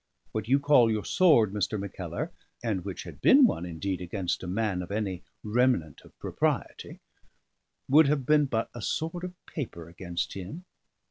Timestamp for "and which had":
2.63-3.21